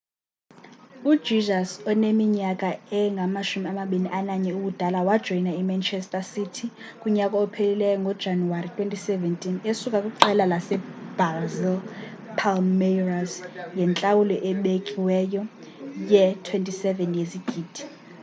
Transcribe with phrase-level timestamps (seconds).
[1.13, 2.69] ujesus oneminyaka
[2.99, 6.65] engama-21 ubudala wajoyina imanchester city
[7.01, 13.31] kunyaka ophelileyo ngojanuwari 2017 esuka kwiqela lasebrazil ipalmeiras
[13.75, 15.41] ngentlawulo ebikiweyo
[16.13, 17.81] ye-£ 27 yezigidi